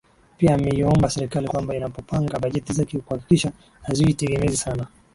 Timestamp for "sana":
4.57-4.87